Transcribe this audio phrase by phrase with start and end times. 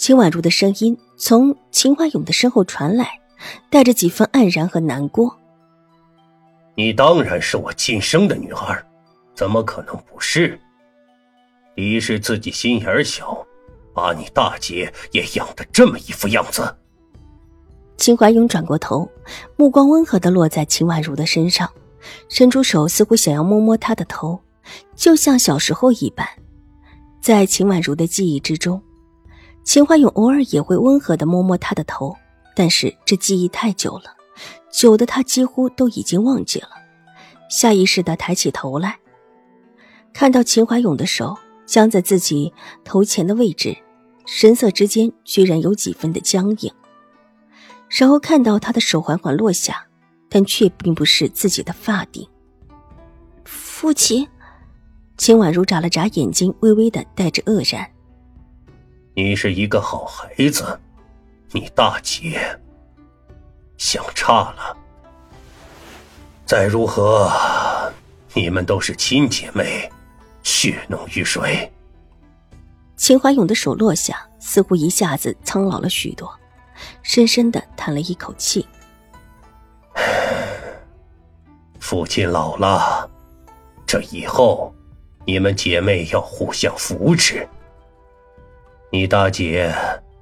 [0.00, 3.20] 秦婉如的声音从秦怀勇的身后传来，
[3.68, 5.36] 带着几分黯然和难过。
[6.74, 8.82] 你当然是我亲生的女儿，
[9.34, 10.58] 怎么可能不是？
[11.76, 13.46] 一是自己心眼小，
[13.92, 16.74] 把你大姐也养得这么一副样子。
[17.98, 19.06] 秦怀勇转过头，
[19.54, 21.70] 目光温和的落在秦婉如的身上，
[22.30, 24.40] 伸出手似乎想要摸摸她的头，
[24.96, 26.26] 就像小时候一般。
[27.20, 28.82] 在秦婉如的记忆之中。
[29.62, 32.16] 秦怀勇偶尔也会温和的摸摸她的头，
[32.56, 34.16] 但是这记忆太久了，
[34.72, 36.68] 久的他几乎都已经忘记了。
[37.48, 38.98] 下意识的抬起头来，
[40.12, 41.36] 看到秦怀勇的手
[41.66, 42.52] 僵在自己
[42.84, 43.76] 头前的位置，
[44.26, 46.72] 神色之间居然有几分的僵硬。
[47.88, 49.84] 然后看到他的手缓缓落下，
[50.28, 52.26] 但却并不是自己的发顶。
[53.44, 54.26] 父亲，
[55.16, 57.88] 秦婉如眨了眨眼睛，微微的带着愕然。
[59.14, 60.78] 你是一个好孩子，
[61.50, 62.40] 你大姐
[63.76, 64.76] 想差了。
[66.46, 67.30] 再如何，
[68.34, 69.90] 你们都是亲姐妹，
[70.42, 71.70] 血浓于水。
[72.96, 76.32] 秦怀勇的手落下，似乎一下子苍老了许多，
[77.02, 78.66] 深深的叹了一口气。
[81.80, 83.10] 父亲老了，
[83.84, 84.72] 这以后，
[85.26, 87.48] 你们姐妹要互相扶持。
[88.92, 89.72] 你大姐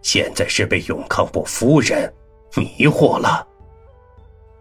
[0.00, 2.12] 现在是被永康伯夫人
[2.56, 3.46] 迷惑了。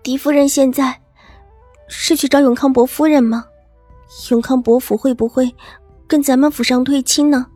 [0.01, 1.01] 狄夫人现在
[1.87, 3.45] 是去找永康伯夫人吗？
[4.29, 5.55] 永康伯府会不会
[6.05, 7.47] 跟咱们府上退亲呢？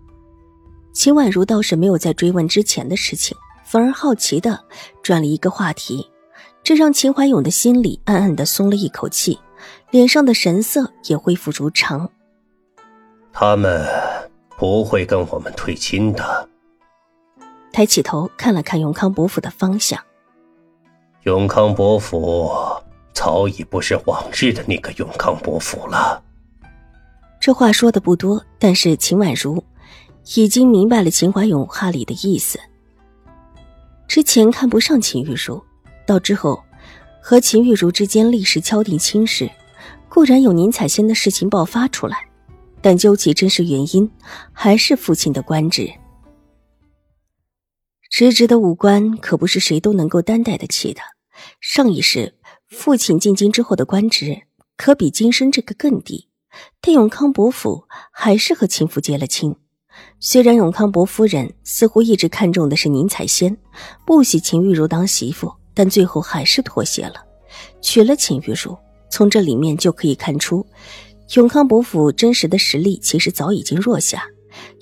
[0.93, 4.63] 秦婉如倒是没有再追问之前的事情，反而好奇的
[5.03, 6.09] 转了一个话题，
[6.63, 9.37] 这让秦怀勇的心里暗暗的松了一口气，
[9.91, 12.09] 脸上的神色也恢复如常。
[13.33, 13.85] 他们。
[14.57, 16.49] 不会跟我们退亲的。
[17.71, 20.03] 抬起头看了看永康伯府的方向，
[21.23, 22.51] 永康伯府
[23.13, 26.23] 早已不是往日的那个永康伯府了。
[27.39, 29.63] 这话说的不多，但是秦婉如
[30.35, 32.59] 已经明白了秦怀勇话里的意思。
[34.07, 35.63] 之前看不上秦玉茹，
[36.05, 36.59] 到之后
[37.21, 39.47] 和秦玉茹之间立时敲定亲事，
[40.09, 42.26] 固然有宁采仙的事情爆发出来。
[42.81, 44.09] 但究其真实原因，
[44.53, 45.91] 还是父亲的官职。
[48.09, 51.01] 直直的武官可不是谁都能够担待得起的。
[51.59, 52.35] 上一世
[52.67, 54.43] 父亲进京之后的官职，
[54.75, 56.29] 可比今生这个更低。
[56.81, 59.55] 但永康伯府还是和秦府结了亲。
[60.19, 63.55] 虽然永康伯夫人似乎一直看中的是宁采仙，
[64.05, 67.23] 不喜秦玉茹当媳妇，但最后还是妥协了，
[67.81, 68.75] 娶了秦玉茹。
[69.09, 70.65] 从这里面就可以看出。
[71.35, 74.29] 永康伯府真实的实力其实早已经弱下，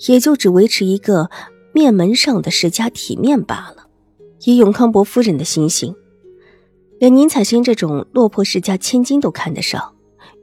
[0.06, 1.28] 也就只维持一个
[1.72, 3.88] 面门上的世家体面罢了。
[4.44, 5.96] 以永康伯夫人的心性，
[7.00, 9.96] 连宁采臣这种落魄世家千金都看得上，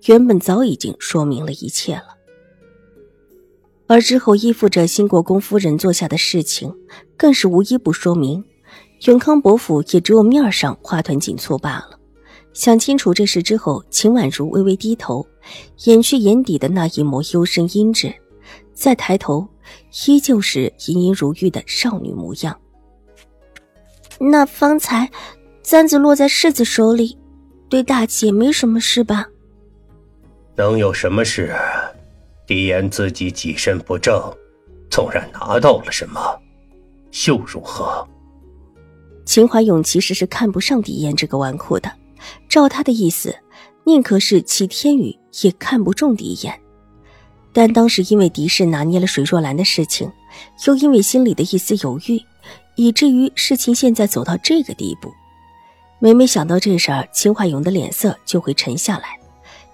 [0.07, 2.17] 原本早已经说明了一切了。
[3.87, 6.75] 而之后依附着新国公夫人做下的事情，
[7.15, 8.43] 更是无一不说明，
[9.05, 11.92] 永康伯府也只有面上花团锦簇罢了。
[12.53, 15.25] 想清楚这事之后，秦婉如微微低头，
[15.85, 18.13] 掩去眼底的那一抹幽深阴鸷，
[18.73, 19.47] 再抬头，
[20.05, 22.55] 依旧是盈盈如玉的少女模样。
[24.19, 25.09] 那方才
[25.63, 27.17] 簪子落在世子手里，
[27.67, 29.27] 对大姐没什么事吧？
[30.55, 31.55] 能有什么事？
[32.45, 34.21] 狄言自己己身不正，
[34.91, 36.21] 纵然拿到了什么，
[37.25, 38.07] 又如何？
[39.25, 41.91] 秦怀勇其实是看不上狄言这个纨绔的。
[42.47, 43.35] 照他的意思，
[43.85, 46.59] 宁可是齐天宇也看不中狄言。
[47.51, 50.11] 但当时因为狄氏拿捏了水若兰的事情，
[50.65, 52.19] 又因为心里的一丝犹豫，
[52.75, 55.11] 以至于事情现在走到这个地步。
[55.99, 59.17] 每每想到这事儿，秦怀勇的脸色就会沉下来。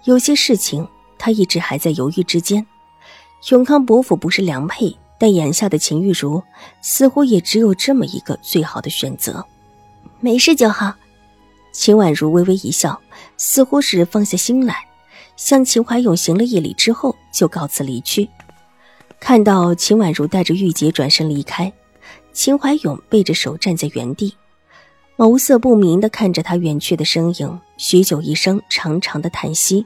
[0.04, 0.88] 有些事情
[1.18, 2.66] 他一直还在犹豫之间。
[3.50, 6.44] 永康伯府不是良配，但眼下的秦玉茹
[6.82, 9.46] 似乎也只有这么一个最好的选择。
[10.20, 10.94] 没事就好。
[11.72, 13.00] 秦婉如微微一笑，
[13.38, 14.76] 似乎是放下心来，
[15.36, 18.30] 向秦怀勇行了一礼之后，就告辞离去。
[19.20, 21.72] 看到秦婉如带着玉洁转身离开，
[22.34, 24.36] 秦怀勇背着手站在原地，
[25.18, 29.86] 眸色不明的看着他远去的身影，许久一声长长的叹息。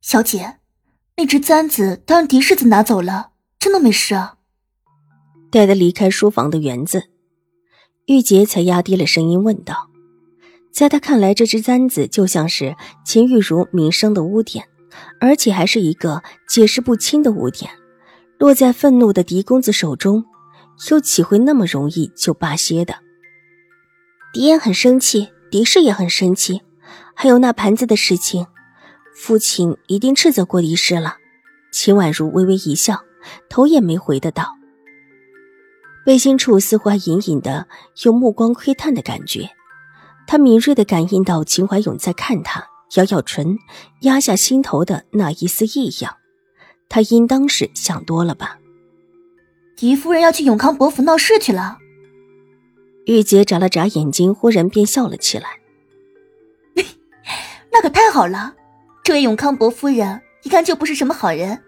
[0.00, 0.58] 小姐，
[1.16, 4.36] 那只簪子当然狄世子拿走了，真的没事啊？
[5.50, 7.10] 带他离开书房的园子，
[8.08, 9.90] 玉洁才压低了声音问道
[10.72, 12.74] ：“在他看来，这只簪子就像是
[13.04, 14.64] 秦玉茹名声的污点。”
[15.20, 17.70] 而且还是一个解释不清的污点，
[18.38, 20.24] 落在愤怒的狄公子手中，
[20.90, 22.96] 又岂会那么容易就罢歇的？
[24.32, 26.62] 狄言很生气，狄氏也很生气，
[27.14, 28.46] 还有那盘子的事情，
[29.14, 31.18] 父亲一定斥责过狄氏了。
[31.70, 33.02] 秦婉如微微一笑，
[33.48, 34.56] 头也没回的道
[36.08, 37.68] ：“背心处似乎还隐隐的
[38.02, 39.50] 有目光窥探的感觉，
[40.26, 42.66] 他敏锐的感应到秦怀勇在看他。”
[42.96, 43.58] 咬咬唇，
[44.00, 46.16] 压下心头的那一丝异样，
[46.88, 48.58] 他应当是想多了吧？
[49.76, 51.76] 狄夫人要去永康伯府闹事去了。
[53.04, 55.60] 玉洁眨了眨眼睛，忽然便笑了起来。
[57.70, 58.54] 那可太好了！
[59.04, 61.62] 这位永康伯夫人一看就不是什么好人，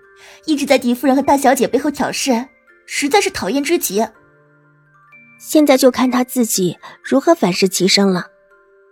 [0.47, 2.47] 一直在狄夫人和大小姐背后挑事，
[2.87, 4.09] 实在是讨厌之极。
[5.41, 8.27] 现在就看他自己如何反噬其身了。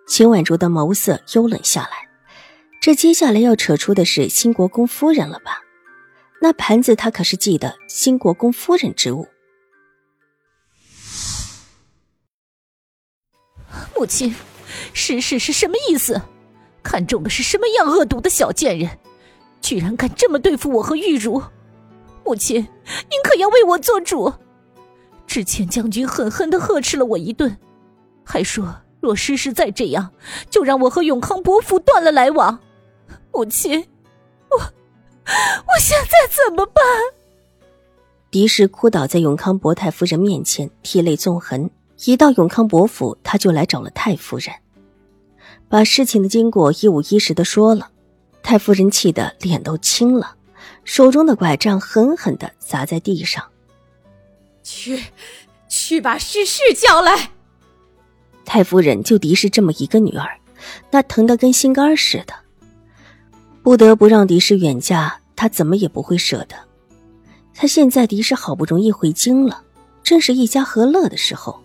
[0.09, 2.09] 秦婉如的眸色幽冷下来。
[2.81, 5.63] 这接下来要扯出的是新国公夫人了吧？
[6.41, 9.29] 那盘子他可是记得新国公夫人之物。
[13.95, 14.35] 母亲，
[14.95, 16.23] 世事是什么意思？
[16.83, 18.99] 看中的是什么样恶毒的小贱人？
[19.61, 21.43] 居然敢这么对付我和玉茹！
[22.25, 24.33] 母亲，您可要为我做主。
[25.29, 27.55] 之前将军狠狠的呵斥了我一顿，
[28.25, 30.11] 还说若诗诗再这样，
[30.51, 32.59] 就让我和永康伯府断了来往。
[33.31, 33.79] 母亲，
[34.51, 36.83] 我我现在怎么办？
[38.31, 41.71] 狄氏哭倒在永康伯太夫人面前，涕泪纵横。
[42.05, 44.55] 一到永康伯府，他就来找了太夫人，
[45.69, 47.91] 把事情的经过一五一十的说了。
[48.43, 50.37] 太夫人气得脸都青了，
[50.85, 53.45] 手中的拐杖狠狠的砸在地上。
[54.69, 55.03] 去，
[55.67, 57.31] 去把诗诗叫来。
[58.45, 60.39] 太夫人就狄氏这么一个女儿，
[60.91, 62.35] 那疼得跟心肝似的。
[63.63, 66.55] 不得不让狄氏远嫁，他怎么也不会舍得。
[67.55, 69.65] 他现在狄氏好不容易回京了，
[70.03, 71.59] 正是一家和乐的时候，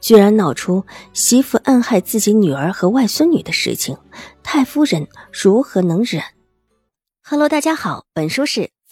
[0.00, 3.96] 居然闹出媳妇暗害自己女儿和外孙女的事情，
[4.42, 6.20] 太夫人如何能忍
[7.22, 8.70] ？Hello，大家好，本书是